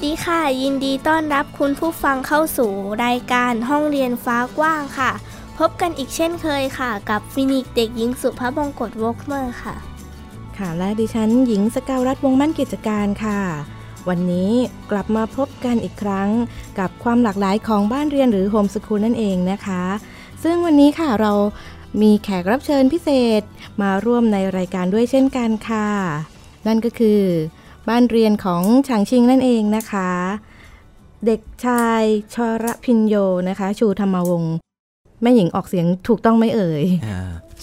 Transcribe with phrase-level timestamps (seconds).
[0.00, 2.70] สดีค่ะ ยินดีต้อนรับคุณผู้ฟังเข้าสู่
[3.04, 5.10] รายการห้องเรียนฟ้ากว้างค่ะ
[5.58, 9.74] พบกันอีกเช่นเคยค่ะ กับฟินิกเด็กหญิงสุภาพบงกตวกเมอร์ค่ะ
[10.58, 13.40] ค่ะและดิฉันหญิงสกาวรัฐวงมั่นกิจการค่ะ
[14.08, 14.50] วันนี้
[14.90, 16.28] กลับมาพบกันอีกครั้ง
[16.78, 19.84] กับความหลากหลายของบ้านเรียนหรือโฮมสคูลนั่นเองนะคะ
[20.42, 21.32] ซึ่งวันนี้ค่ะเรา
[22.02, 23.08] มีแขกรับเชิญพิเศ
[23.40, 23.42] ษ
[23.82, 25.88] มาร่วมในรายการด้วยเช่นกันค่ะ
[26.66, 27.22] นั่นก็คือ
[27.88, 30.10] บ้านเรียนของฉางชิงนั่นเองนะคะ
[31.26, 32.02] เด็กชาย
[32.34, 33.14] ชรพินโย
[33.48, 34.54] นะคะ ชูธรรมวงศ์
[35.22, 36.84] แม่หญิงออกเสียงถูกต้องไม่เอ่ย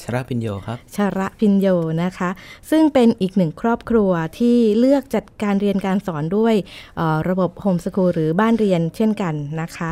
[0.02, 1.68] ชรพินโยครับชรพินโย
[2.04, 2.30] นะคะ
[2.70, 6.56] ซึ่งเป็นอีกหนึ่งครอบครัวที่เลือกจัดการเรียนการสอนด้วย
[7.30, 9.92] ระบบโฮมสคูลหรือบ้านเรียนเช่นกันนะคะ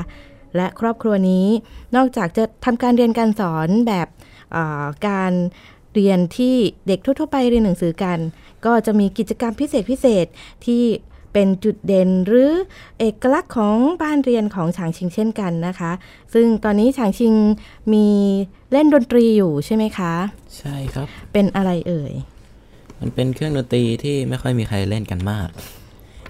[0.55, 1.47] และครอบครัวนี้
[1.95, 4.07] นอกจากจะทำการเรียนการสอนแบบ
[5.07, 5.33] การ
[5.93, 6.55] เรียนที่
[6.87, 8.19] เด็กทั่วๆไปเรียนหนังสือกัน
[8.65, 10.25] ก็จะมีกิจกรรมพิเศษพิเศษ
[10.65, 10.83] ที่
[11.33, 12.51] เป็นจุดเด่นหรือ
[12.99, 15.91] เอกลักษณ์ของบ้านเรียนของฉางชิงเช่นกันนะคะ
[16.33, 17.33] ซึ่งตอนนี้ฉางชิง
[17.93, 18.07] มี
[18.71, 20.13] เล่นดนตรีอยู่ใช่ไหมคะ
[20.57, 22.13] ใช่ครับ เป็นอะไรเอ่ย
[22.99, 25.49] มันเป็นเครื่องดนตรีที่ไม่ค่อยมีใครเล่นกันมาก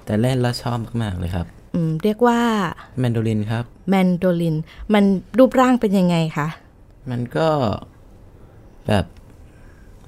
[0.06, 2.40] แต่เล่นแล้วชอบมากๆเลยครับอืมเรียกว่า
[3.00, 4.56] แมนโดลินครับแมนโดลิน
[4.94, 5.03] มัน
[5.38, 6.48] รูปร่างเป็นยังไงคะ
[7.12, 7.48] มันก็
[8.88, 9.06] แบบ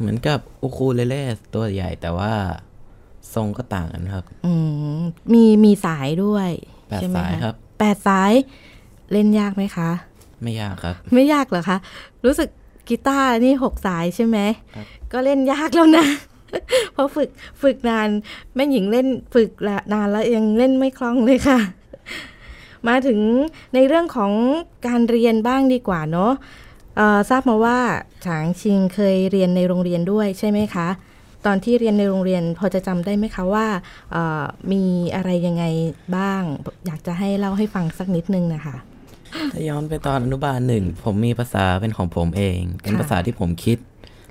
[0.04, 1.23] เหมือนกับอูคูเลเล่
[1.54, 2.34] ตัวใหญ่แต่ว่า
[3.34, 4.54] ทรงก็ต่างกันครับ อื
[5.00, 5.02] ม
[5.34, 6.50] มีมีสายด้วย
[6.90, 8.32] แปดสายครับแปดสาย
[9.11, 9.89] เล่นยากไหมคะ
[10.44, 11.77] ไม่ยากครับ ไม่ยากเหรอคะ
[12.26, 12.50] รู้สึก
[12.89, 14.38] กีตาร์นี่หกสายใช่ไหม
[15.11, 16.06] ก็เล่นยากแล้วนะ
[16.94, 17.30] เพราะฝึก
[17.61, 18.08] ฝึกนาน
[18.56, 19.50] แม่หญิงเล่นฝึก
[19.94, 21.60] นานแล้วยังเล่นไม่คล่องเลยค่ะ
[22.88, 23.20] มาถึง
[23.73, 24.32] ในเรื่องของ
[24.88, 26.32] การเรียนบ้างดีกว่าเนาะ
[27.30, 27.80] ทราบมาว่า
[28.26, 30.87] ฉางชิงเคยเรียนในโรงเรียนด้วยใช่ไหมคะ
[31.45, 33.65] ตอนที่เรียนในโรงเรียนพอจะจำได้ไหมคะว่า
[34.71, 34.83] มี
[35.15, 35.64] อะไรยังไง
[36.17, 36.43] บ้าง
[36.86, 38.76] อยากจะให้เล่าให้ฟังสักนิดนึงนะคะ
[39.53, 43.77] ถ้าย้อนไปตอนอนุบาลหนึ่งผมมีภาษาเป็นของผมเอง เป็นภาษาที่ผมคิด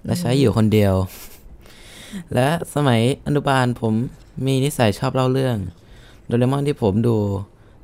[0.04, 0.94] และใช้อยู่คนเดียว
[2.34, 3.92] และสมัยอนุบาลผม
[4.46, 5.56] มีนิสัยชอบเล่าเรื่อง
[6.26, 7.16] โดเรมอนที่ผมดู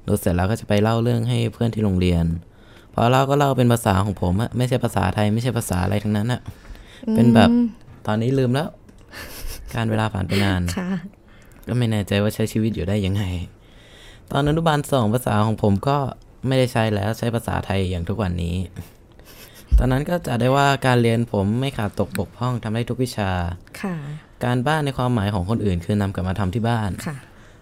[0.07, 2.48] ดูเสร็จแล้วก็จะไปเล่าเรื่องให้เพื่อนที่โรงเรียนพ
[3.01, 6.41] อเล่าก็เล่าเป็นภาษาของผมอะไม่ใช่ภาษาไทยไม่ใช่ภาษาอะไรทั้งนั้นอะ
[7.15, 7.51] เป็นแบบ
[8.07, 8.69] ตอนนี้ลืมแล้ว
[9.75, 10.61] การเวลาผ่านไปนาน
[11.69, 13.25] ก็ไม่แน่ใจว่าใช้ชีวิตอยู่ได้ยังไง
[14.31, 15.99] ตอนอนุบาลสองภาษาของผมก็
[16.47, 18.57] ไม่ได้ใช้แล้วใช้ภาษาไทยอย่างทุกวันนี้
[19.79, 23.31] ตอนนั้นก็จะได้ว่าการเรียนผมไม่ขาดตกบกพร่องทำได้ทุกวิชา
[23.83, 23.97] ค่ะ
[24.45, 27.17] การบ้านในความหมายของคนอื่น คือนำกลับมาทำที่บ้านค่ะ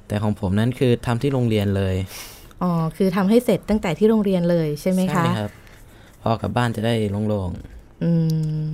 [0.08, 1.94] แต่ของผมนั้นคือทำที่โรงเรียนเลย
[2.62, 5.50] อ๋อ คือทำให้เสร็จตั้งแต่ที่โรงเรียนเลยใช่ไหมคะ ใช่ครับ
[6.22, 6.94] พอกลับบ้านจะได้
[7.28, 8.10] โล่งๆอื
[8.64, 8.66] ม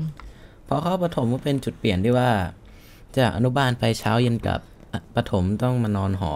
[0.69, 2.31] พอเข้าปฐมก็เป็นจุดเปลี่ยนที่ว่า
[3.17, 4.61] จากอนุบาลไปเช้าเย็นกับ
[5.15, 6.35] ปฐมต้องมานอนหอ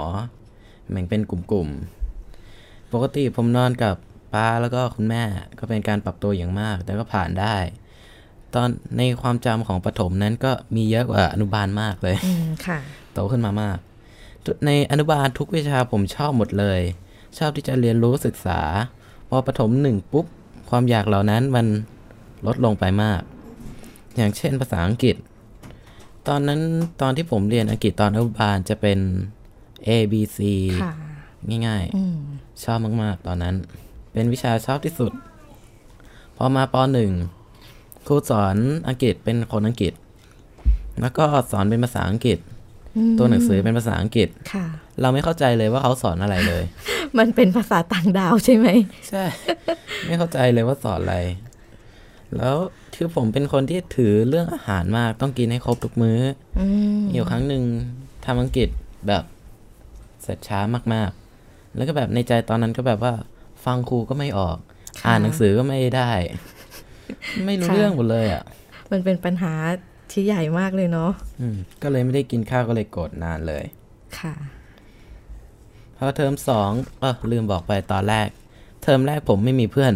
[0.91, 3.95] แบ่งเป็นกลุ่มๆ ปกติผมนอนกับ
[4.33, 5.23] ป้าแล้วก็คุณแม่
[5.59, 7.57] ก็เป็นการปรับตัวอย่างมาก แต่ก็ผ่านได้
[8.55, 12.17] ตอนในความจำของปฐมนั้นก็มีเยอะกว่าอนุบาลมากเลย
[12.67, 12.79] ค่ะ
[13.13, 13.79] โตขึ้นมามาก
[14.67, 16.81] ในอนุบาลทุกวิชาผมชอบหมดเลย
[17.39, 18.61] ชอบที่จะเรียนรู้ศึกษา
[19.29, 20.27] พอปฐมหนึ่งปุ๊บ
[20.71, 21.67] ความอยากเหล่านั้นมัน
[22.47, 23.21] ลดลงไปมาก
[24.17, 25.17] อย่างเช่นภาษาอังกฤษ
[26.29, 26.61] ตอนนั้น
[27.01, 28.99] ตอนที่ผมเรียนอังกฤษตอนอนุบาลจะเป็น
[29.87, 30.39] A B C
[31.67, 33.55] ง่ายๆ ชอบมากๆ ตอนนั้น
[34.13, 35.13] เป็นวิชาชอบที่สุด
[36.37, 37.13] พอมาปหนึ่ง
[38.07, 38.57] ครูสอน
[38.89, 39.93] อังกฤษเป็นคนอังกฤษ
[41.01, 42.39] แล้วก็สอนเป็นภาษาอังกฤษ
[43.19, 44.29] ตัวหนังสือเป็นภาษาอังกฤษ
[45.01, 46.65] เราไม่เข้าใจเลยว่าเขาสอนอะไรเลย
[47.19, 48.69] มันเป็นภาษาต่างดาวใช่ไหม
[49.09, 49.25] ใช่
[50.07, 51.17] ไม่เข้าใจเลยว่าสอนอะไร
[52.37, 52.57] แล้ว
[52.95, 56.19] คือผมเป็นคนที่ถือเรื่องอาหารมากต้องกินให้ครบทุกมื้อ
[57.13, 57.63] อยู่ครั้งหนึ่ง
[58.27, 58.69] ทำอังกฤษ
[59.09, 59.25] แบบ
[60.23, 60.61] เสร็จช้า
[60.95, 63.15] มากๆ แล้วก็แบบในใจตอนนั้นก็แบบว่า
[63.65, 64.57] ฟังครูก็ไม่ออก
[65.07, 66.11] อ่านหนังสือก็ไม่ได้
[67.47, 68.43] ไม่รู้เรื่องหมดเลยอะ
[68.93, 69.53] มันเป็นปัญหา
[70.11, 71.11] ที่ใหญ่มากเลยเนาะ
[71.83, 73.65] ก็เลยไม่ได้กินข้าวก็เลยโกรธนานเลย
[74.19, 74.35] ค่ะ
[75.97, 76.71] พอเทอมสอง
[77.01, 78.29] เออลืมบอกไปตอนแรก
[78.83, 79.95] เทอมแรกผมไม่มีเพื่อน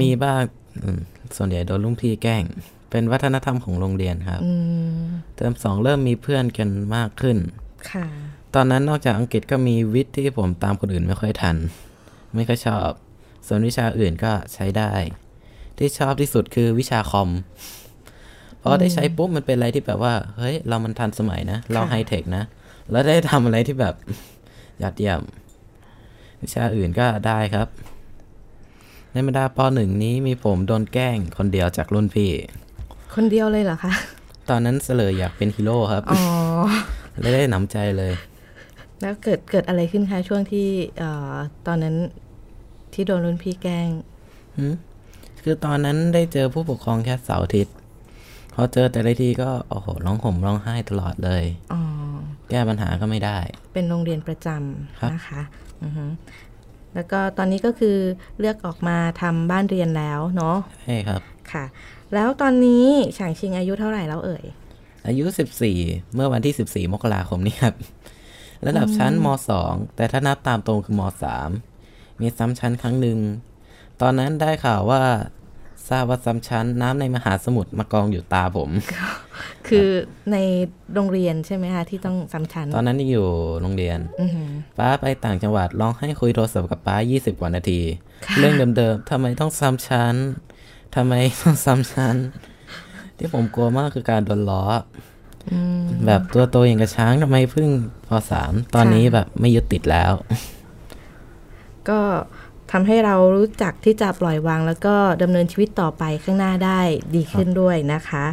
[0.00, 0.42] มีบ้าง
[1.36, 2.44] ส่วนใหญ่โดนลุงพี่แกล้ง
[2.90, 4.40] เป็นวัฒนธรรมของโรงเรียนครับ
[5.36, 7.36] เทอมสองเริ่มมีเพื่อนกันมากขึ้น
[7.90, 8.06] ค่ะ
[8.54, 11.56] ตอนนั้นนอกจากอังกฤษก็มีวิทย์ที่ผมตามคนอื่นไม่ค่อยทัน
[12.34, 12.88] ไม่ค่อยชอบ
[13.46, 14.92] ส่วนวิชาอื่นก็ใช้ได้
[15.78, 22.44] ที่ชอบที่สุดคือวิชาคอมเพราะได้ใช้ปุ๊บมันเป็นอะไรที่แบบว่า เฮ้ย เรามันทันสมัยนะ เราไฮเทคนะ
[22.90, 23.94] แล้วได้ทำอะไรที่แบบ
[24.82, 25.20] ยอดเยี่ยม
[26.40, 27.68] วิชาอื่นก็ได้ครับ
[29.12, 32.30] ในบรรดาปหนึ่งนี้มีผมโดนแกล้งคนเดียวจากรุ่นพี่
[33.14, 33.92] คนเดียวเลยเหรอคะ
[34.50, 36.22] ตอนนั้นเสลยอยากเป็นฮีโร่ครับ อ๋อ
[37.20, 38.12] เลยได้หนำใจเลย
[39.00, 40.68] แล้วเกิดเกิดอะไรขึ้นคะช่วงที่
[40.98, 41.34] เอ่อ
[41.66, 41.96] ตอนนั้น
[42.94, 43.88] ที่โดนรุ่นพี่แกล้ง
[44.56, 44.74] หืม
[45.42, 47.74] คือตอนนั้นได้เจอผู้ปกครองแค่เสาร์อาทิตย์
[48.54, 51.80] พอเจอแต่ละทีก็โอ้โหร้องห่มร้องไห้ตลอดเลยอ๋อ
[52.50, 53.38] แก้ปัญหาก็ไม่ได้
[53.74, 54.48] เป็นโรงเรียนประจ
[55.00, 55.42] ครับำนะคะ
[55.82, 56.04] อือฮึ
[56.94, 57.96] แล้วก็ตอนนี้ก็คือ
[58.38, 61.20] เลือกออกมาทำบ้านเรียนแล้วเนาะใช่ครับ
[61.52, 61.64] ค่ะ
[62.14, 62.86] แล้วตอนนี้
[63.18, 64.44] ฉางชิงอายุเท่าไหร่แล้วเอ่ย
[65.06, 65.24] อายุ
[65.70, 67.74] 14 เมื่อวันที่ 14 มกราคมนี้ครับ
[68.66, 69.26] ระดับชั้นม
[69.62, 71.02] 2 แต่ถ้านับตามตรงคือม
[71.60, 73.18] 3 มีซ้ำชั้นครั้งหนึ่ง
[74.02, 75.02] ตอนนั้นได้ข่าวว่า
[75.88, 78.70] ทราบว่าซ้ำชั้นน้ำในมหาสมุทรมากองอยู่ตาผม
[79.68, 79.88] คือ
[80.32, 80.36] ใน
[80.94, 83.26] โรงเรียนใช่ไหมคะที่ต้องซ้ำชั้น ตอนนั้นยังอยู่
[83.60, 87.80] โรงเรียนอือหือป้าไปต่างจังหวัดร้องให้คุยโทรศัพท์กับป้า 20 กว่านาที
[88.38, 90.14] เรื่องเดิมๆทำไมต้องซ้ำชั้น
[90.94, 92.16] ทำไมต้องซ้ำชั้น
[93.18, 94.64] ที่ผมกลัวมากคือการโดนล้อ
[95.52, 95.54] อ
[96.06, 97.68] แบบตัวโตอย่างกระช้างทำไมเพิ่ง
[98.06, 100.12] พอสามตอนนี้แบบไม่ยึดติดแล้ว
[101.88, 102.00] ก็
[102.76, 106.80] ทำให้เรารู้จักที่จะปล่อยวาง แล้วก็ดำเนินชีวิตต่อไปข้างหน้าได้
[107.14, 108.24] ดีขึ้นด้วยนะคะ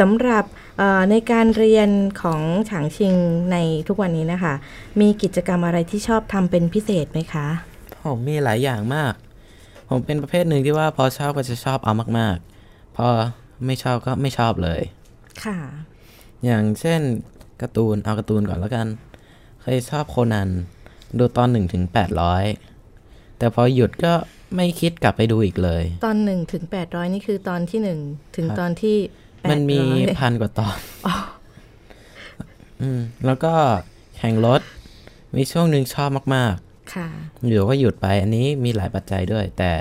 [0.00, 0.44] สำหรับ
[0.78, 1.88] เอ่อในการเรียน
[2.22, 3.14] ของฉางชิง
[3.52, 3.56] ใน
[3.88, 4.54] ทุกวันนี้นะคะ
[5.00, 7.46] มีกิจกรรมอะไรที่ชอบทำเป็นพิเศษไหมคะ
[8.02, 9.12] ผมมีหลายอย่างมาก
[9.88, 12.36] ผมเป็นประเภทหนึ่งที่ว่าพอชอบก็จะชอบเอามาก
[12.66, 13.06] ๆ พอ
[13.66, 14.80] ไม่ชอบก็ไม่ชอบเลย
[15.44, 15.58] ค่ะ
[16.44, 17.00] อย่างเช่น
[17.62, 18.86] การ์ตูนเอาการ์ตูนก่อนแล้วกัน
[19.60, 20.48] เคยชอบโคนัน
[21.18, 22.44] ดูตอนหนึ่งถึงแปดร้อย
[23.42, 24.12] แต่พอหยุดก็
[24.56, 28.00] ไม่คิดกลับไปดูอีกเลย ตอนหนึ่งถึงแปดร้อยนี่คือตอนที่หนึ่ง
[28.36, 28.96] ถึงครับตอนที่
[29.40, 30.78] แปดมันมีร้อยพันกว่าตอน
[32.82, 33.54] อืมแล้วก็
[34.18, 34.60] แข่งรถ
[35.36, 36.54] มีช่วงหนึ่งชอบมาก
[36.94, 39.72] ค่ะๆอยู่ก็หยุดไป อันนี้มีหลายปัจจัยด้วย แต่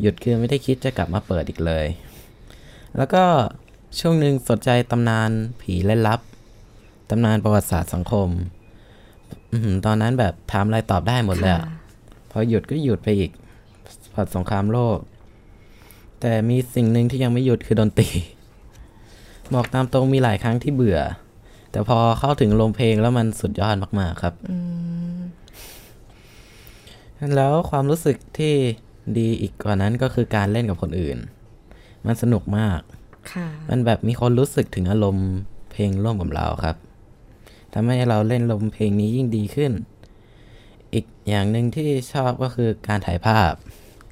[0.00, 1.86] หยุดคือไม่ได้คิดจะกลับมาเปิดอีกเลย
[2.96, 3.24] แล้วก็
[3.98, 5.30] ช่วงหนึ่งสนใจตำนาน
[5.60, 6.20] ผีเล่นลับ
[7.10, 8.28] ตำนานประวัติศาสตร์สังคม
[9.52, 11.83] อือหือตอนนั้นแบบถามอะไรตอบได้หมดเลยอะค่ะ
[12.36, 13.30] พอหยุดก็หยุดไปอีก
[14.14, 14.98] ผัดสงครามโลก
[16.20, 18.08] แต่มีสิ่งหนึ่งที่ยังไม่หยุดคือดนตรี
[19.54, 21.00] บอกตามตรงมีหลายครั้งที่เบื่อ
[21.70, 24.56] แต่พอเข้าถึงลมเพลงแล้วมันสุดยอดมาก ๆ ครับอื
[25.16, 25.18] ม
[27.36, 28.54] แล้วความรู้สึกที่
[29.18, 31.18] ดีอีกกว่านั้นก็คือการเล่นกับคนอื่น
[32.06, 32.80] มันสนุกมาก
[33.32, 35.28] ค่ะมันแบบมีคนรู้สึกถึงอารมณ์
[35.72, 36.76] เพลงร่วมกับเราครับ
[37.72, 39.72] ทำให้เราเล่นลมเพลงนี้ยิ่งดีขึ้น
[41.24, 43.52] อีกอย่างหนึ่งที่ชอบก็คือการถ่ายภาพ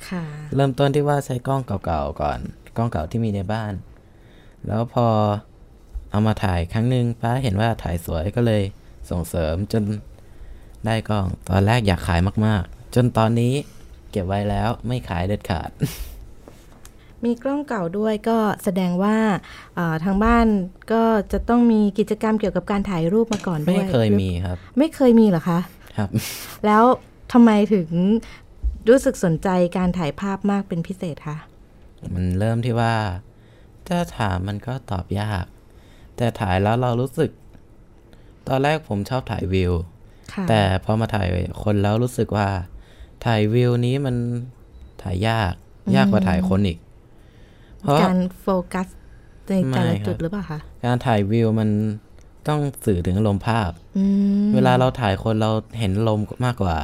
[0.08, 0.24] ค่ะ
[0.54, 2.38] เริ่มต้นที่ว่าใช้กล้องเก่าๆก่อน
[2.76, 3.72] กล้องเก่าที่มีในบ้าน
[4.66, 5.06] แล้วพอ
[6.10, 8.62] เอามาถ่ายครั้งหนึ่งป้าเห็นว่าถ่ายสวยก็เลย
[9.10, 9.82] ส่งเสริมจน
[10.86, 13.54] ได้กล้อง ตอนแรกอยากขายมากๆ จนตอนนี้
[14.10, 15.70] เก็บไว้แล้วไม่ขายเด็ดขาด
[17.24, 19.16] มีกล้องเก่าด้วยก็แสดงว่า
[19.74, 20.46] เอ่อทางบ้าน
[20.92, 25.58] ก็จะต้องมีกิจกรรมเกี่ยวกับการถ่ายรูปมาก่อนด้ไม่วยเคยมีครับ ไม่เคยมีเหรอคะ
[25.96, 26.08] ครับ
[26.66, 26.84] แล้ว
[27.32, 27.88] ทำไมถึง
[28.88, 31.36] รู้สึกสนใจการถ่ายภาพมากเป็นพิเศษคะ
[32.14, 32.94] มันเริ่มที่ว่า
[33.88, 35.44] ถ้าถามมันก็ตอบยาก
[36.16, 37.30] แต่ถ่ายแล้วเรารู้สึก
[38.48, 39.72] ตอนแรกผมชอบถ่ายวิว
[40.32, 41.28] ค่ะแต่พอมาถ่าย
[41.62, 42.48] คนแล้วรู้สึกว่า
[43.26, 44.16] ถ่ายวิวนี้มัน
[45.02, 45.52] ถ่ายยาก
[45.96, 46.78] ยากกว่าถ่ายคนอีก
[47.80, 48.86] เพราะการโฟกัส
[49.48, 51.70] ในแต่ละไม่ครับจุดหรือเปล่าคะ การถ่ายวิวมัน
[52.48, 54.04] ต้องสื่อถึงอารมณ์ภาพอื
[54.44, 56.76] มเวลาเราถ่ายคนเราเห็นอารมณ์มากกว่า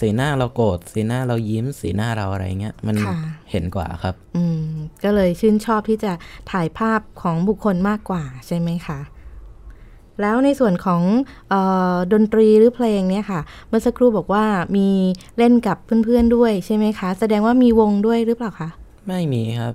[0.00, 2.96] สีหน้าเราโกรธ สีหน้าเรายิ้ม สีหน้าเราอะไรเงี้ย มัน
[3.50, 4.60] เห็นกว่าครับ อืม
[5.04, 6.12] ก็เลยชื่นชอบที่จะ
[6.52, 9.00] ถ่ายภาพของบุคคลมากกว่าใช่ไหมคะ
[10.20, 11.02] แล้วในส่วนของ
[11.48, 11.54] เอ
[11.94, 14.44] อดนตรีหรือเพลงเนี่ยค่ะ เมื่อสักครู่บอกว่า
[14.76, 14.88] มี
[15.38, 18.68] เล่นกับเพื่อนๆด้วยใช่ไหมคะ แสดงว่ามีวงด้วยหรือเปล่าคะ
[19.06, 19.74] ไม่มีครับ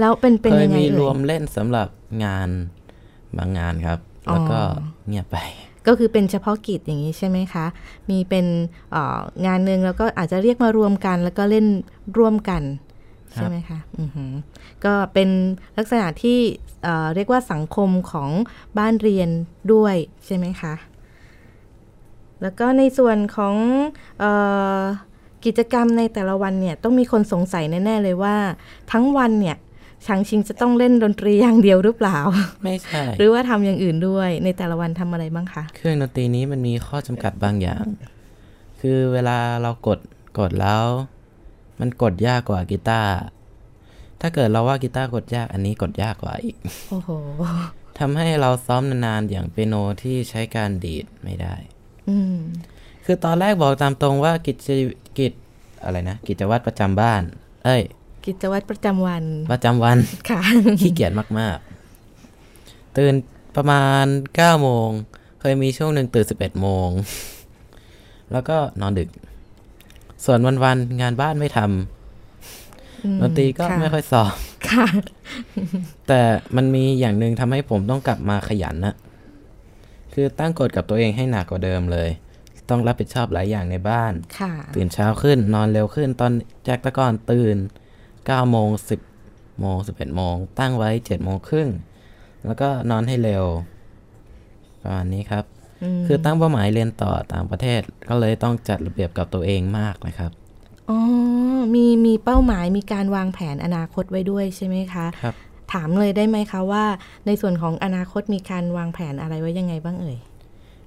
[0.00, 1.88] แล้วเป็นเป็นเคยยังไงมีเอ่รวยมเล่นสำหรับ
[2.24, 2.48] งาน
[3.36, 3.98] บางงานครับ
[4.32, 5.38] แล้วก็อ๋อเงียบไป
[5.86, 7.66] ก็คือเป็นเฉพาะกิจอย่างนี้ใช่ไหมคะ
[8.10, 8.46] มีเป็น
[8.92, 11.66] เอ่องานหนึ่งแล้วก็อาจจะเรียกมารวมกัน แล้วก็เล่น
[12.18, 12.62] ร่วมกัน
[13.34, 14.32] ใช่ไหมคะอือหือ
[14.84, 15.28] ก็เป็น
[15.78, 16.38] ลักษณะที่
[16.82, 18.30] เอ่อเรียกว่าสังคมของ
[18.78, 19.28] บ้านเรียน
[19.72, 19.94] ด้วย
[20.26, 20.74] ใช่ไหมคะ
[22.42, 23.56] แล้วก็ในส่วนของ
[24.18, 24.24] เอ
[24.80, 24.82] อ
[25.44, 28.36] กิจกรรมในแต่ละวันเนี่ยต้องมีคนสงสัยแน่ ๆ เลยว่า
[28.92, 29.56] ทั้งวันเนี่ย
[30.06, 32.18] ชางชิงจะต้องเล่นดนตรีอย่างเดียวหรือเปล่า
[32.64, 37.84] ไม่ใช่ หรือว่าทำอย่างอื่นด้วยในแต่ละวันทำอะไรบ้างคะเครื่องดนตรีนี้มันมีข้อจำกัดบางอย่าง
[38.80, 39.98] คือเวลาเรากด
[40.38, 40.84] กดแล้ว
[41.80, 43.12] มันกดยากกว่ากีตาร์
[44.20, 46.56] ถ้าเกิดเราว่ากีตาร์กดยากอันนี้กดยากกว่าอีก
[46.90, 47.10] โอ้โห
[47.98, 51.54] ทำให้เราซ้อมนานๆอย่างเปียโนที่ใช้การดีดไม่ได้
[52.08, 52.38] อืม
[53.04, 54.68] คือตอนแรกบอกตามตรงว่ากิจ
[55.18, 55.32] กิจ
[55.84, 57.22] อะไรนะ กิจวัตรประจำบ้าน
[57.64, 57.82] เอ้ย
[58.26, 59.98] กิจวัตรประจำวัน ประจำวัน
[60.30, 60.40] ค่ะ
[60.80, 61.56] ขี้เกียจมาก
[62.26, 63.14] ๆ ตื่น
[63.56, 64.04] ประมาณ
[64.36, 64.88] 9โมง
[65.40, 66.88] เคยมีช่วงหนึ่งตื่น11โมง
[68.32, 69.08] แล้วก็นอนดึก
[70.24, 74.32] ส่วนวัน ๆ งานบ้านไม่ทำดนตรีก็ค่ะไม่ค่อยสอบ
[74.68, 74.86] ค่ะ
[76.08, 76.20] แต่
[76.56, 78.94] มันมีอย่างหนึ่งทำให้ผมต้องกลับมาขยันนะ
[80.14, 82.08] คือตั้งกฎกับตัวเองให้หนักกว่าเดิมเลย
[82.68, 86.32] ต้องรับผิดชอบหลายอย่างในบ้านค่ะตื่นเช้าขึ้นนอนเร็วขึ้น ตอน
[86.64, 87.56] แจ็คตะกอนตื่น
[88.30, 88.68] 9โมง
[89.16, 91.68] 10โมง11โมงตั้งไว้7โมงครึ่ง
[92.44, 93.44] แล้วก็นอนให้เร็ว
[94.82, 95.44] ประมาณนี้ครับ
[95.98, 100.30] มคือตั้งเป้าหมายเรียนต่อต่างประเทศก็เลยต้องจัดระเบียบกับตัวเองมากนะครับ
[100.90, 100.98] อ๋อ
[101.74, 105.34] มีมีเป้าหมายมีการวางแผนอนาคตไว้ด้วยใช่ไหมคะครับ
[105.72, 106.84] ถามเลยได้ไหมคะว่า
[107.26, 110.18] ในส่วนของอนาคตมีการวางแผนอะไรไว้ยังไงบ้างเอ่ย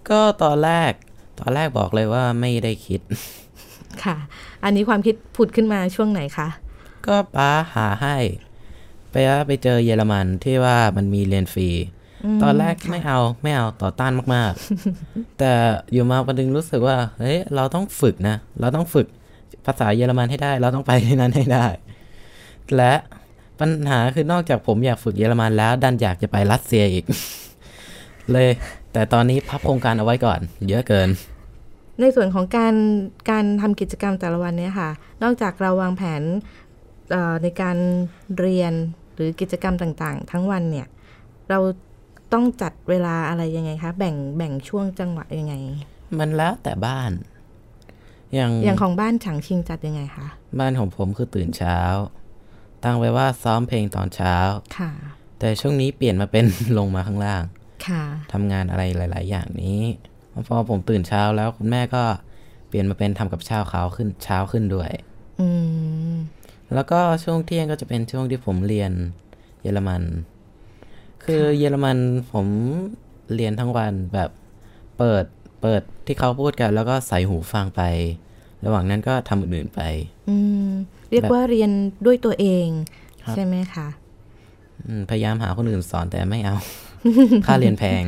[0.10, 0.92] ก็ตอนแรก
[1.40, 3.02] ตอนแรกบอกเลยว่าไม่ได้คิด
[4.04, 4.16] ค่ะ
[4.64, 6.48] อันนี้ความคิดผุดขึ้นมาช่วงไหนคะ
[7.08, 8.18] ก็ป้าหาให้
[9.12, 11.70] ไปว่าไปเจอเยอรมันที่ว่ามันมีเรียนฟรี
[12.38, 15.52] มตอนแรกค่ะไม่เอาไม่เอาต่อต้านมากๆ แต่
[15.94, 19.08] อยู่มาวันหนึงรู้สึกว่าเฮ้ยเราต้องฝึกนะ เราต้องฝึก
[19.66, 21.66] ภาษาเยอรมันให้ได้ เราต้องไปที่นั้นให้ได้
[22.76, 22.94] และ
[23.60, 27.06] ปัญหาคือนอกจากผมอยากฝึกเยอรมันแล้ว ดันอยากจะไปรัสเซียอีก
[28.32, 28.50] เลย
[28.94, 31.10] แต่ตอนนี้พับโครงการเอาไว้ก่อน เยอะเกิน
[32.02, 32.76] ในส่วนของการ
[33.30, 34.90] การทำกิจกรรมแต่ละวันเนี่ยค่ะ
[35.24, 36.63] นอกจากเราวางแผนเอ่อ
[37.44, 37.78] ในการ
[38.38, 38.74] เรียน
[39.16, 40.88] หรือกิจกรรมต่างๆ ทั้งวันเนี่ย
[41.50, 41.60] เรา
[42.34, 45.54] ต้องจัดเวลาอะไรยังไงคะ แบ่งแบ่งช่วงจังหวะยังไง
[46.20, 47.12] มันแล้วแต่บ้าน
[48.34, 50.28] อย่างอย่างของบ้านฉางชิงจัดยังไงคะ
[50.60, 51.80] บ้านของผมคือตื่นเช้า
[52.84, 54.36] ตั้งไว้ว่าซ้อมเพลงตอนเช้า
[54.78, 54.92] ค่ะ
[55.40, 56.46] แต่ช่วงนี้เปลี่ยนมาเป็น
[56.78, 57.44] ลงมาข้างล่าง
[57.88, 59.82] ค่ะทำงานอะไรหลาย ๆ อย่างนี้
[60.48, 62.04] พอผมตื่นเช้าแล้วคุณแม่ก็
[62.68, 64.92] เปลี่ยนมาเป็นทำกับเช้าเขาวขึ้นเช้าขึ้นด้วย
[65.40, 65.48] อื
[66.14, 66.16] ม
[66.76, 68.92] แล้วก็ช่วงเที่ยงก็จะเป็นช่วงที่ผมเรียน
[69.62, 70.04] เยอรมัน
[71.24, 71.98] คือเยอรมัน
[72.34, 72.48] ผม
[73.36, 74.30] เรียนทั้งวันแบบ
[74.98, 75.26] เปิด
[75.62, 77.82] เปิดที่เขาพูดกัน แล้วก็ใส่หูฟังไป
[78.66, 79.82] ระหว่างนั้นก็ทำอื่นๆไป
[80.30, 80.36] อื
[80.68, 80.70] ม
[81.10, 81.72] เรียกว่าเรียน
[82.06, 82.68] ด้วยตัวเอง
[83.24, 83.88] ครับใช่ไหมคะ
[84.86, 86.56] อืมพยายามหาคนอื่นสอนแต่ไม่เอา
[87.46, 88.04] ค่าเรียนแพง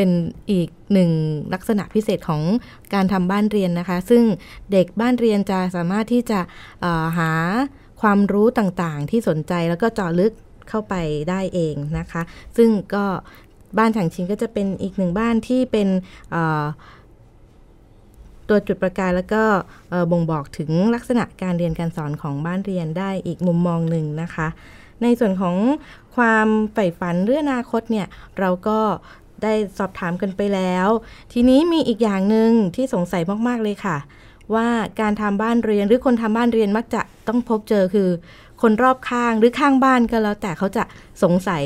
[0.00, 0.18] เป็น
[0.52, 1.10] อีกหนึ่ง
[1.54, 2.42] ลักษณะพิเศษของ
[2.94, 4.22] การทำบ้านเรียนนะคะ ซึ่ง
[4.72, 6.40] เด็กบ้านเรียนจะสามารถที่จะ
[7.18, 7.32] หา
[8.00, 10.32] ความรู้ต่างๆ ที่สนใจแล้วก็เจาะลึก
[10.68, 10.94] เข้าไป
[11.30, 12.22] ได้เองนะคะ
[12.56, 13.04] ซึ่งก็
[13.78, 15.88] บ้านฉางชิงก็จะเป็นอีกหนึ่งบ้านที่เป็น
[18.48, 19.42] ตัวจุดประกายแล้วก็
[20.10, 24.48] บ่งบอกถึงลักษณะการเรียนการสอนของบ้านเรียนได้อีกมุมมองหนึ่งนะคะ
[25.02, 25.56] ในส่วนของ
[26.16, 28.06] ความใฝ่ฝันเรื่องอนาคตเนี่ย
[28.38, 28.78] เราก็
[29.44, 30.88] ได้สอบถามกันไปแล้ว
[31.32, 33.96] ทีนี้มีอีกอย่างหนึ่งที่สงสัยมากๆเลยค่ะ
[34.54, 34.68] ว่า
[35.00, 38.08] การทำบ้านเรียนหรือคนทำบ้านเรียนมักจะต้องพบเจอคือ
[38.62, 40.82] คนรอบข้างหรือข้างบ้านก็แล้ว แต่เขาจะ
[41.22, 41.62] สงสัย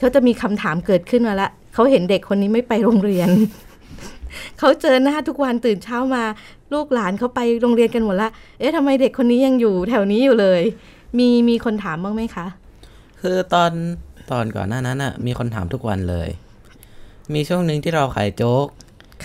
[0.00, 3.30] เขาจะมีคำถามเกิดขึ้นมาละเขาเห็นเด็กคนนี้ไม่ไปโรงเรียน
[4.58, 6.24] เขาเจอหน้าทุกวันตื่นเช้ามา
[6.72, 10.62] ลูกหลานเขาไปโรงเรียนกันหมดละเอ๊ะทำไมเด็กคนนี้ยังอยู่แถวนี้อยู่เลย
[11.18, 12.46] มีมีคนถามบ้างไหมคะ
[13.20, 13.72] คือตอน
[14.30, 16.28] ตอนก่อนหน้านั้นอะมีคนถามทุกวันเลย
[17.32, 18.66] มีช่วงหนึ่งที่เราขายโจ๊ก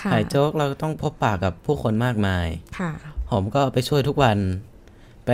[0.00, 2.46] ค่ะขายโจ๊กเราต้องพบปะกับผู้คนมากมาย
[2.78, 2.90] ค่ะ
[3.30, 4.38] ผมก็ไปช่วยทุกวัน
[5.26, 5.30] ไป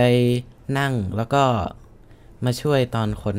[0.77, 1.43] นั่งแล้วก็
[2.45, 3.35] มาช่วยตอนคน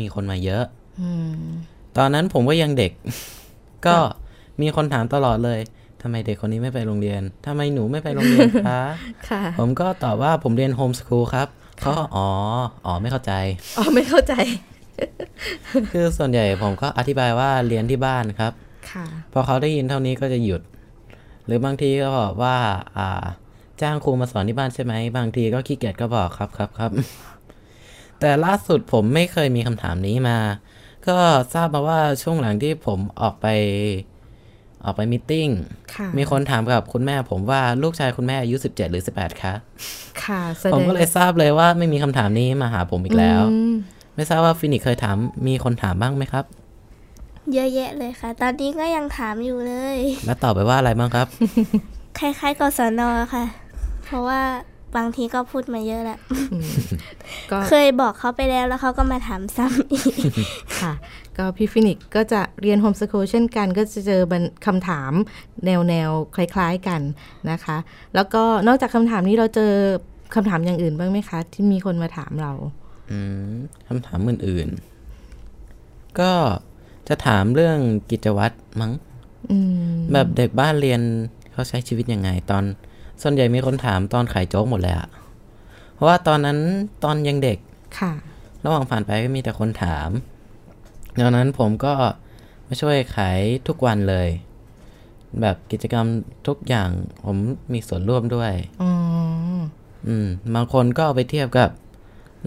[0.00, 0.64] มีคนมาเยอะ
[1.00, 1.44] อืม
[1.98, 2.92] ตอนนั้นผมก็ยังเด็ก
[3.86, 3.96] ก็
[4.60, 5.60] มีคนถามตลอดเลย
[6.02, 8.80] ทำไมเด็กคนนี้ไม่ไปโรงเรียนทำไมหนูไม่ไปโรงเรียนคะ
[9.28, 11.48] ค่ะ ผมก็ตอบว่าผมเรียนโฮมสคูลครับ
[11.80, 12.28] เขาก็อ๋อ
[12.86, 13.32] อ๋อไม่เข้าใจ
[13.78, 14.34] อ๋อไม่เข้าใจ
[15.92, 18.52] คือส่วนใหญ่ผมก็อธิบายว่าเรียนที่บ้านครับ
[18.90, 20.62] ค่ะ พอเขาได้ยินเท่านี้ก็จะหยุด
[21.46, 22.56] หรือบางทีก็บอกว่า
[22.96, 23.24] อ่า
[23.82, 26.90] จ้างครูมาสอนที่บ้านใช่ไหม บางทีก็ขี้เกียจก็บอกครับครับครับ
[28.20, 30.38] แต่ล่าสุดผมไม่เคยมีคำถามนี้มา
[31.08, 31.16] ก็
[31.54, 33.46] ทราบมาว่าช่วงหลังที่ผมออกไป
[34.84, 35.48] ออกไป meeting
[35.94, 39.54] ค่ะมีคนถามกับคุณแม่ผมว่าลูกชายคุณแม่อายุ17หรือ18คะ
[40.24, 43.74] ค่ะแสดงผมก็เลยทราบเลยว่าไม่มีคำถามนี้มาหาผมอีกแล้วอืม
[44.14, 46.44] ไม่ทราบว่าฟินิกซ์เคยถามมีคนถามบ้างไหมครับ
[47.52, 51.26] เยอะแยะเลยค่ะ ตอนนี้ก็ยังถามอยู่เลย แล้วตอบไปว่าอะไรบ้างครับ
[52.18, 53.00] คล้ายๆกศน
[53.34, 53.44] ค่ะ
[54.04, 54.40] เพราะว่า
[54.96, 56.18] บางทีก็พูดมาเยอะแล้ว
[56.52, 56.70] อืม
[57.50, 60.14] ก็เคยบอกเขาไปแล้วแล้วเขาก็มาถามซ้ำอีก
[60.80, 60.92] ค่ะ
[61.36, 65.12] ก็พี่ฟินิกก็จะเรียนโฮมส o ูลเช่นกัน ก็จะเจอบันคำถาม
[65.66, 67.00] แนวแนวคล้ายๆกัน
[67.50, 67.76] นะคะ
[68.14, 69.72] แล้วก็นอกจากคำถามนี้เราเจอ
[70.34, 72.79] คำถามอย่างอื่นบ้างไหมคะ ที่มีคนมาถามเราอืม
[73.88, 76.32] คำถามอื่นๆ ก็
[77.08, 77.78] จะถามเรื่อง
[78.10, 78.92] กิจวัตรมั้ง
[79.50, 79.58] อื
[79.96, 81.00] มแบบเด็กบ้านเรียน
[81.52, 82.64] เขาใช้ชีวิตยังไง ตอน
[83.22, 85.08] ส่วนใหญ่มีคนถามตอนขายโจ๊กหมดเลยอะ
[85.94, 86.58] เพราะว่าตอนนั้น
[87.04, 87.58] ตอนยังเด็ก
[87.98, 88.12] ค่ะ
[88.64, 90.10] ระหว่างผ่านไปก็มีแต่คนถาม
[91.18, 91.94] ดังนั้นผมก็
[92.66, 94.28] มาช่วยขายทุกวันเลย
[95.40, 96.06] แบบกิจกรรม
[96.46, 96.90] ทุกอย่าง
[97.24, 97.36] ผม
[97.72, 98.52] มีส่วนร่วมด้วย
[98.82, 98.90] อ๋อ
[100.08, 101.70] อืมบางคนก็เอาไปเทียบกับ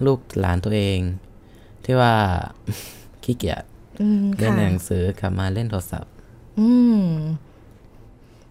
[0.04, 1.00] ลูกหลานตัวเอง
[1.84, 2.14] ที่ว่า
[3.24, 3.62] ขี้เกียจ
[4.00, 6.12] อืมเล่นค่ะหนังสือกลับมาเล่นโทรศัพท์
[6.58, 7.00] อืม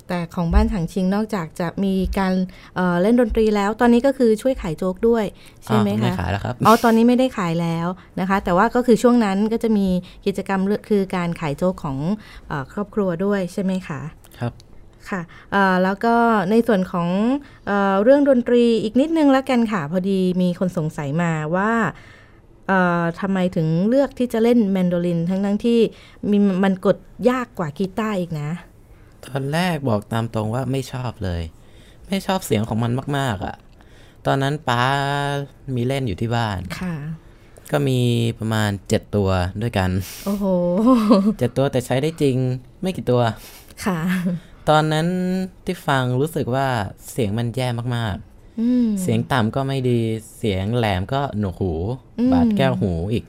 [0.07, 2.33] แต่ของบ้านถังชิงนอกจากจะมีการ
[2.75, 5.25] เอ่อเล่นดนตรีแล้ว ตอนนี้ก็คือช่วยขายโจ๊กด้วย
[5.65, 7.88] ใช่ไหมอะคะไม่ขายแล้วครับอ๋อตอนนี้ไม่ได้ขายแล้ว
[8.19, 9.88] นะคะ แต่ว่าก็คือช่วงนั้นก็จะมี
[10.25, 11.97] กิจกรรมเรื่องคือการขายโจ๊กของ
[12.47, 14.01] เออครอบครัวด้วยใช่ไหมคะ
[15.10, 16.15] ครับค่ะเอ่อแล้วก็
[16.51, 17.10] ในส่วนของ
[17.67, 21.72] เออเรื่องดนตรีอีกนิดนึงแล้วกันค่ะ พอดีมีคนสงสัยมาว่า
[22.67, 25.79] เอ่อทำไมถึงเลือกที่จะเล่นแมนโดลิน ทั้งทั้งๆที่
[26.29, 26.98] มีมันกด
[27.29, 28.50] ยากกว่ากีตาร์อีกนะ
[29.25, 31.41] ตอนแรกบอกตามตรงว่าไม่ชอบเลย
[32.07, 33.55] ไม่ชอบเสียงของมันมาก ๆอะ่ะ
[34.25, 34.83] ตอนนั้นป้า
[35.75, 36.95] มีเล่นอยู่ที่บ้านค่ะ
[37.72, 38.00] ก็มี
[38.39, 39.29] ประมาณเจ็ดตัว
[39.62, 39.89] ด้วยกัน
[40.25, 40.45] โอ้โห
[41.39, 42.38] เจ็ดตัวแต่ใช้ได้จริง
[42.81, 43.22] ไม่กี่ตัว
[43.86, 44.00] ค่ะ
[44.70, 45.08] ตอนนั้น
[45.65, 46.67] ที่ฟังรู้สึกว่า
[47.12, 48.17] เสียงมันแย่มาก
[48.62, 50.00] อืมๆเสียงต่ำก็ไม่ดี
[50.38, 51.74] เสียงแหลมก็หนวกหู
[52.20, 53.25] อืมบาดแก้วหูอีก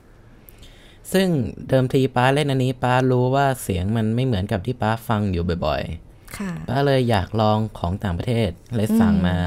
[1.13, 1.27] ซึ่ง
[1.67, 5.83] เดิมทีป้าเล่นอันนี้ป้ารู้ว่าเสียงมันไม่เหมือนกับที่ป้าฟังอยู่บ่อย
[6.37, 9.37] ค่ะๆป้าเลยอยากลองของต่างประเทศเลยสั่งมา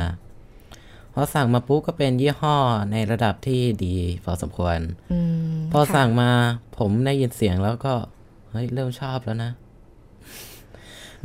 [1.15, 2.57] พอสั่งมาปุ๊บก็เป็นยี่ห้อ
[2.93, 4.79] ในระดับที่ดีพอสมควร
[5.13, 5.19] อื
[5.57, 6.31] มพอค่ะสั่งมา
[6.79, 7.95] ผมได้ยินเสียงแล้วก็
[8.51, 9.51] เฮ้ยเริ่มชอบแล้วนะ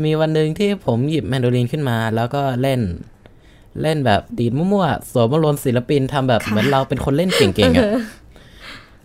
[0.03, 2.81] มีวันหนึ่งที่ผมหยิบแมนโดลินขึ้นมา แล้วก็เล่น
[3.81, 7.85] เล่นแบบดีดมั่วๆสวมบรนศิลปินทำแบบเหมือนเราเป็นคนเล่นเก่งๆอะ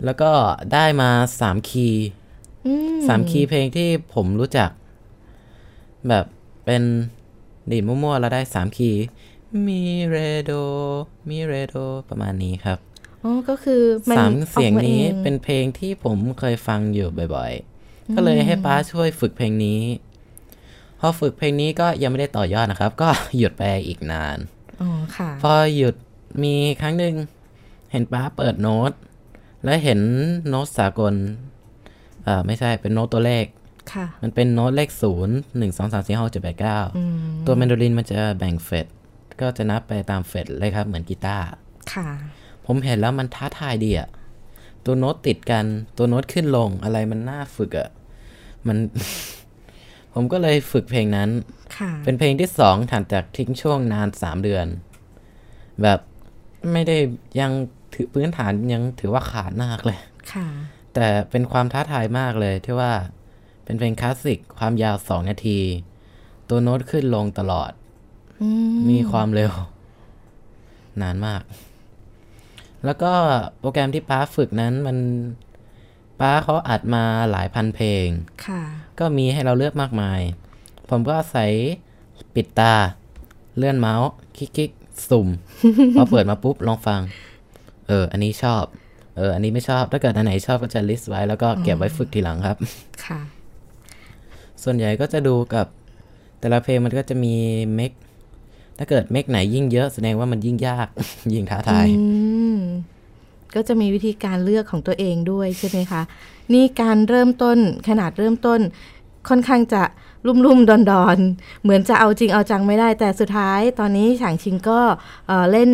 [0.05, 0.31] แล้วก็
[0.73, 1.09] ได้มา
[1.41, 2.05] สามคีย์
[2.65, 4.69] อืมสามคีย์เพลงที่ผมรู้จัก
[6.09, 6.25] แบบ
[6.65, 6.81] เป็น
[7.71, 9.03] ดีดมั่วๆแล้วได้สามคีย์
[9.67, 10.51] มีเรโด
[11.29, 11.75] มีเรโด
[12.09, 12.77] ประมาณนี้ครับ
[13.23, 17.51] อ๋อก็คือมันสามเสียงออกานี้องเป็นเพลงที่ผมเคยฟังอยู่บ่อย
[17.83, 19.79] ๆ ก็เลยให้ป้าช่วยฝึกเพลงนี้
[20.99, 24.37] พอฝึกเพลงนี้ก็ยังไม่ได้ต่อยอดนะครับ ก็หยุดไปอีกนาน
[24.81, 25.95] อ๋อค่ะพอหยุด
[26.43, 27.15] มีครั้งหนึ่ง
[27.91, 28.91] เห็นป้าเปิดโน้ต
[29.63, 29.99] แล้วเห็น
[30.49, 31.13] โน้ตสากล
[32.23, 33.45] เอ่อไม่ใช่เป็นโน้ตตัวเลข
[33.93, 38.85] ค่ะ มันเป็นโน้ตเลขศูนย์หนึ่งสองสามสี่ห้าเจ็ดแปดเก้าอืมตัวแมนโดลินมันจะแบ่ง fret
[39.41, 41.45] ก็จะนับไปตาม fret เลยครับ เหมือนกีตาร์
[41.93, 42.07] ค่ะ
[42.65, 44.09] ผมเห็นแล้วมันท้าทายดีอะ
[44.85, 45.65] ตัวโน้ตติดกัน
[45.97, 47.89] ตัวโน้ตขึ้นลงอะไรมันน่าฝึกอะ
[48.67, 48.77] มัน
[50.13, 51.29] ผมก็เลยฝึกเพลงนั้น
[51.77, 54.65] ค่ะเป็นเพลงที่สองถัดจากทิ้งช่วงนานสามเดือน
[55.81, 55.99] แบบ
[56.71, 56.97] ไม่ได้
[57.39, 57.51] ยัง
[57.93, 59.99] ถือพื้นฐานยังถือว่าขาดมากเลย
[60.33, 60.47] ค่ะ
[60.93, 62.93] แต่เป็นความท้าทายมากเลยที่ว่า
[63.65, 65.59] เป็นเพลงคลาสสิกความยาวสองนาที
[66.49, 67.71] ตัวโน้ตขึ้นลงตลอด
[68.41, 69.51] อืมมีความเร็ว
[71.01, 71.41] นานมาก
[72.85, 73.13] แล้วก็
[73.59, 74.97] โปรแกรมที่ป้าฝึกนั้นมัน
[76.19, 78.07] ป้าเขาอัดมาหลายพันเพลง
[78.47, 78.61] ค่ะ
[78.99, 80.19] ก็มีให้เราเลือกมากมาย
[80.89, 81.51] ผมก็อาศัย
[82.35, 82.73] ปิดตา
[83.57, 85.27] เลื่อนเมาส์คลิกๆสุ่ม
[85.95, 87.01] พอเปิดมาปุ๊บลองฟัง
[87.87, 88.63] เออ อันนี้ชอบ
[89.17, 92.57] เออ อันนี้ไม่ชอบ ถ้าเกิดอันไหนชอบก็จะ list ไว้แล้วก็เก็บไว้ฝึกทีหลังครับ
[93.05, 93.19] ค่ะ
[94.63, 95.65] ส่วนใหญ่ก็จะดูกับ
[96.39, 97.35] แต่ละเพลงมันก็จะมี
[97.75, 97.91] meg
[98.77, 100.87] ถ้าเกิด meg ไหนยิ่งเยอะแสดงว่ามันยิ่งยาก
[101.33, 102.05] ยิ่งท้าทายอื
[102.59, 102.61] ม
[103.55, 106.01] ก็จะมีวิธีการเลือกของตัวเองด้วยใช่ไหมคะ
[106.53, 107.57] นี่การเริ่มต้น
[107.87, 108.59] ขนาดเริ่มต้น
[109.29, 109.83] ค่อนข้างจะ
[110.27, 114.79] ลุ่มลุ่มดอนดอนๆเหมือนจะเอาจริงเอาจังไม่ได้ แต่สุดท้ายตอนนี้ฉางชิงก็
[115.27, 115.71] เอ่อเล่น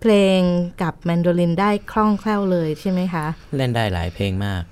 [0.00, 0.40] เพลง
[0.82, 4.62] กับแมนโดลินได้คล่องแคล่วเลยใช่ไหมคะ เล่นได้หลายเพลงมาก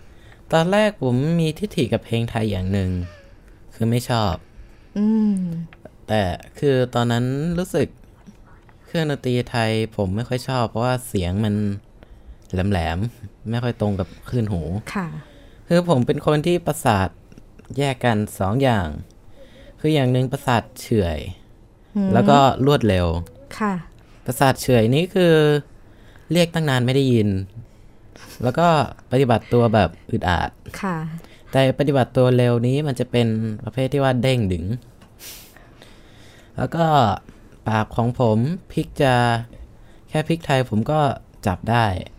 [0.52, 2.90] ตอนแรกผมมีทิฐิกับเพลงไทยอย่างหนึ่ง
[3.74, 4.34] คือไม่ชอบ
[4.98, 5.36] อืม
[6.08, 6.22] แต่
[6.58, 7.24] คือตอนนั้น
[7.58, 7.88] รู้สึก
[8.86, 11.54] เครื่องดนตรีไทยผมไม่ค่อยชอบ เพราะว่าเสียงมัน
[12.54, 14.62] แหลมๆ ไม่ค่อยตรงกับคลื่นหู
[14.94, 15.06] ค่ะ
[15.68, 17.08] คือผมเป็นคนที่ประสาท
[17.78, 18.88] แยกกันสองอย่าง
[19.80, 21.18] คืออย่างหนึ่งประสาทเฉื่อย
[22.14, 23.06] แล้วก็รวดเร็ว
[23.58, 23.74] ค่ะ
[24.26, 25.34] ประสาทเฉื่อยนี้คือ
[26.32, 27.28] เรียกตั้งนานไม่ได้ยิน
[28.42, 28.68] แล้วก็
[29.10, 30.50] ปฏิบัติตัวแบบอึดอัด
[30.82, 30.96] ค่ะ
[31.52, 33.26] แต่ปฏิบัติตัวเร็วนี้มันจะเป็น
[33.64, 34.64] ประเภทที่ว่าเด้งดึง
[36.56, 36.86] แล้วก็
[37.68, 38.38] ปากของผม
[38.72, 39.14] พริกจะ
[40.08, 41.00] แค่พริกไทยผมก็
[41.46, 42.13] จับได้อืม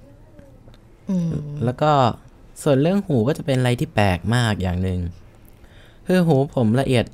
[1.66, 1.92] แล้วก็
[2.64, 5.00] ส่วนเรื่องหูก็จะเป็นอะไรที่แปลกมากอย่างหนึ่ง
[6.08, 7.06] คือหูผมละเอียด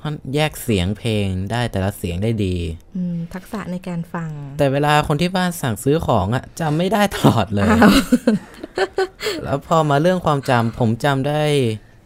[0.00, 2.56] ค่อนแยกเสียงเพลงได้แต่ละเสียงได้ดี
[2.96, 7.68] อืมทักษะในการฟัง แต่เวลาคนที่บ้านสั่งซื้อของอะจำไม่ได้ตลอดเลย
[9.44, 11.42] แล้วพอมาเรื่องความจำผมจำได้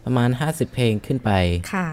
[0.05, 1.31] ประมาณ50เพลงขึ้นไป
[1.73, 1.89] ค่ะ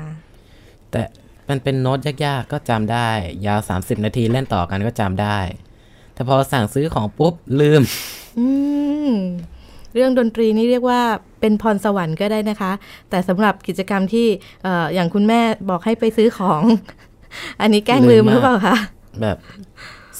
[0.90, 1.02] แต่
[1.48, 3.10] มันเป็นโน้ตยากๆก็จำได้
[3.46, 5.38] ยาว30นาทีเล่นต่อกันก็จำได้
[6.22, 7.82] แต่พอสั่งซื้อของปุ๊บลืม
[8.38, 8.46] อื
[9.10, 9.14] ม
[9.94, 11.00] เรื่องดนตรีนี่เรียกว่า
[11.40, 12.72] เป็นพรสวรรค์ก็ได้นะคะ
[13.10, 14.26] แต่สำหรับกิจกรรมที่
[14.62, 16.62] เอ่ออย่างคุณแม่บอกให้ไปซื้อของ
[17.60, 18.76] อันนี้แกล้งลืมลืมมากหรือเปล่าคะ
[19.20, 19.36] แบบ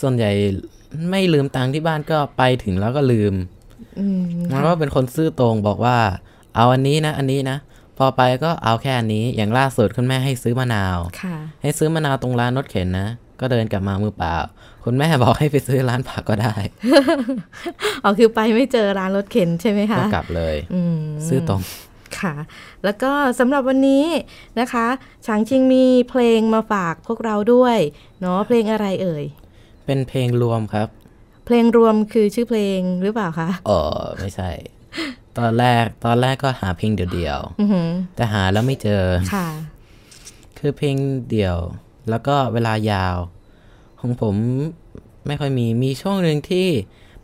[0.00, 0.30] ส่วนใหญ่
[1.10, 3.34] ไม่ลืมตังค์ที่บ้านก็ไปถึงแล้วก็ลืม
[3.98, 5.96] อืมมันก็เป็นคนซื่อตรงบอกว่า
[6.56, 7.58] เอาอันนี้นะอันนี้นะ
[7.98, 13.08] พอไปก็เอาแค่อันนี้อย่างล่าสุดคุณแม่ให้ซื้อมะนาวค่ะให้ซื้อมะนาวตรงร้านรถเข็นนะ
[13.42, 14.36] ก็เดินกลับมามือเปล่า
[14.84, 16.54] คุณแม่บอกให้ไปซื้อร้านผักก็ได้
[18.04, 21.62] อ๋อคือไปไม่เจอร้านรถเข็นใช่ไหมคะก็กลับเลยอืมซื้อตรง
[22.18, 22.34] ค่ะ
[22.84, 24.04] แล้วก็สำหรับวันนี้
[24.60, 24.86] นะคะ
[25.26, 27.78] ฉางชิงมีเพลงมาฝากพวกเราด้วย
[28.20, 29.24] เนาะเพลงอะไรเอ่ย
[29.86, 30.88] เป็นเพลงรวมครับ
[31.46, 34.50] เพลงรวมคือชื่อเพลงหรือเปล่าคะเออไม่ใช่
[35.38, 39.48] ตอนแรกตอนแรกก็หาเพลงเดียวอือหือๆแต่หาแล้วไม่เจอค่ะ
[40.58, 40.96] คือเพลง
[41.30, 41.56] เดี่ยว
[42.10, 43.16] แล้วก็เวลายาว
[44.00, 44.34] ของผม
[45.26, 46.68] ไม่ค่อยมีมีช่วงหนึ่งที่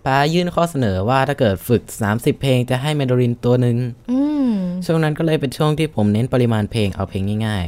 [0.04, 3.76] ป้ายื่นข้อเสนอว่าถ้าเกิดฝึก 30 เพลงจะให้แมนโดรินตัวหนึ่ง
[4.10, 4.50] อืม
[4.86, 7.66] ช่วงนั้นก็เลยเป็นช่วงที่ผมเน้นปริมาณเพลงเอาเพลงง่าย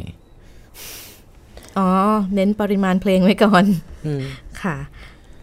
[1.79, 1.91] อ๋อ
[2.35, 4.23] เน้นปริมาณเพลงไว้ก่อนๆอืม
[4.63, 4.77] ค่ะ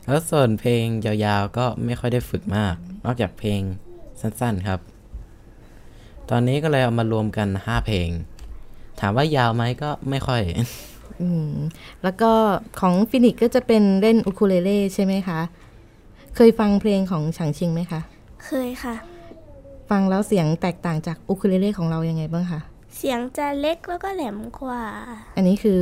[0.05, 3.61] แล้วส่วนเพลงยาวๆก็ไม่ค่อยได้ฝึกมาก นอกจากเพลง
[4.21, 4.79] สั้นๆครับ
[6.29, 8.09] ตอนนี้ก็เลยเอามารวมกัน 5 เพลง
[8.99, 10.67] ถามว่ายาวไหมก็ไม่ค่อยอืม
[12.03, 12.31] แล้วก็
[12.79, 15.39] ของฟินิกก็จะเป็นเล่นอุคูเลเล่ใช่ไหมคะ
[16.35, 18.01] เคยฟังเพลงของฉางชิงไหมคะ
[18.45, 18.95] เคยค่ะ
[19.89, 22.59] ฟังแล้วเสียงแตกต่างจากอุคูเลเล่ของเรายังไงบ้างคะ
[22.97, 24.81] เสียงจะเล็กแล้วก็แหลมกว่า
[25.35, 25.79] อันนี้คือ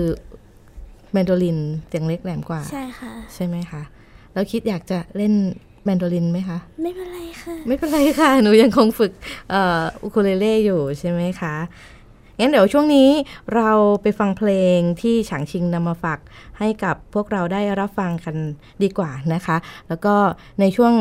[1.12, 3.82] แมนโดลินเสียงเล็กแหลมกว่า ใช่ค่ะ ใช่ไหมคะ
[4.34, 5.34] แล้วคิดอยากจะเล่น
[5.84, 9.12] แมนโดลินไหมคะ ไม่เป็นไรค่ะ ไม่เป็นไรค่ะ หนูยังคงฝึก
[9.50, 11.56] เอ่ออุคูเลเล่อยู่ใช่ไหมคะ
[12.40, 13.10] งั้นเดี๋ยวช่วงนี้
[13.56, 13.70] เรา
[14.02, 16.20] ไปฟังเพลงที่ฉางชิงนำมาฝาก
[16.60, 18.36] ให้กับพวกเราได้รับฟังกัน
[18.84, 20.16] ดีกว่านะคะ แล้วก็
[20.60, 20.94] ในช่วง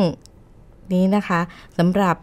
[0.93, 1.39] นี้นะคะ
[1.77, 2.15] สำหรับ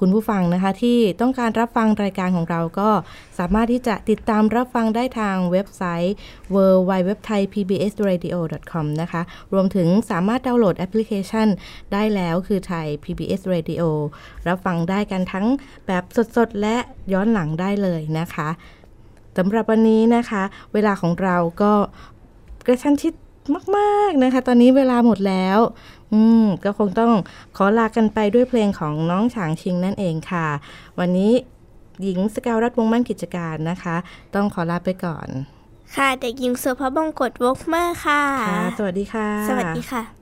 [0.00, 2.90] คุณผู้ฟังนะคะที่ต้องการรับฟังรายการของเราก็
[3.38, 6.14] สามารถที่จะติดตามรับฟังได้ทางเว็บไซต์
[6.54, 6.56] w
[6.88, 8.36] w w t h a i p b s r a d i o
[8.70, 9.22] c o m นะคะ
[9.52, 11.48] รวมถึงสามารถดาวน์โหลดแอปพลิเคชัน
[11.92, 13.82] ได้แล้วคือไทย PBS Radio
[14.48, 15.46] รับฟังได้กันทั้ง
[15.86, 16.04] แบบ
[16.36, 16.76] สดๆ และ
[17.12, 18.48] ย้อนหลังได้เลยนะคะ
[19.38, 21.72] สำหรับวันนี้นะคะ เวลาของเราก็
[22.66, 23.14] กระชั้นชิด
[23.76, 25.58] มาก ๆ นะคะ ตอนนี้เวลาหมดแล้ว
[26.12, 27.12] อืม ก็คงต้อง
[27.56, 30.48] ขอลากันไปด้วยเพลงของน้องฉางชิงนั่นเองค่ะ
[30.98, 31.32] วันนี้
[32.02, 33.96] หญิงสกาวรัฐวงศ์มั่นกิจการนะคะ
[34.34, 35.28] ต้องขอลาไปก่อน
[35.96, 40.02] ค่ะ เด็กหญิงสุภาพบงกตวกเมอร์ค่ะ ค่ะ สวัสดีค่ะ สวัสดีค่ะ「